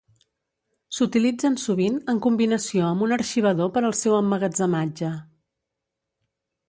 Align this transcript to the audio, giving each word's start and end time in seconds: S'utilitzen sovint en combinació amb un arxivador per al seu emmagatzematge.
S'utilitzen 0.99 1.57
sovint 1.63 1.99
en 2.13 2.21
combinació 2.27 2.87
amb 2.87 3.05
un 3.09 3.13
arxivador 3.19 3.69
per 3.77 3.85
al 3.91 3.95
seu 4.01 4.17
emmagatzematge. 4.23 5.13